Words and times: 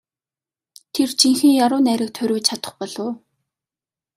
Тэр 0.93 1.09
жинхэнэ 1.19 1.53
яруу 1.65 1.81
найраг 1.87 2.09
туурвиж 2.15 2.45
чадах 2.47 2.73
болов 2.79 2.99
уу? 3.03 3.11